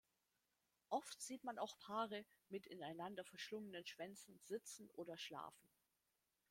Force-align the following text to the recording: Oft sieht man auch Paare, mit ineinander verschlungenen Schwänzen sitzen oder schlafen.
Oft 0.89 1.21
sieht 1.21 1.43
man 1.43 1.59
auch 1.59 1.77
Paare, 1.77 2.25
mit 2.49 2.65
ineinander 2.65 3.23
verschlungenen 3.23 3.85
Schwänzen 3.85 4.39
sitzen 4.41 4.89
oder 4.95 5.15
schlafen. 5.15 5.69